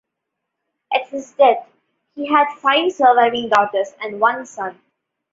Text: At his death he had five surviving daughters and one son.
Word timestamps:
At 0.91 1.07
his 1.09 1.31
death 1.33 1.67
he 2.15 2.25
had 2.27 2.55
five 2.57 2.91
surviving 2.91 3.49
daughters 3.49 3.93
and 4.01 4.19
one 4.19 4.47
son. 4.47 4.81